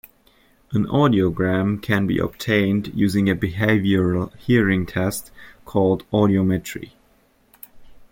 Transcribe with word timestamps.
An 0.71 0.87
audiogram 0.87 1.79
can 1.79 2.07
be 2.07 2.17
obtained 2.17 2.91
using 2.95 3.29
a 3.29 3.35
behavioural 3.35 4.35
hearing 4.39 4.87
test 4.87 5.29
called 5.63 6.09
Audiometry. 6.09 6.93